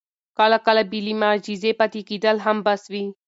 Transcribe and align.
کله 0.37 0.57
کله 0.67 0.81
بې 0.91 0.99
له 1.05 1.13
معجزې 1.21 1.71
پاتې 1.79 2.01
کېدل 2.09 2.37
هم 2.45 2.57
بس 2.65 2.81
وي. 2.91 3.05